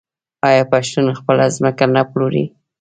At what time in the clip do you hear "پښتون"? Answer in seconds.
0.71-1.05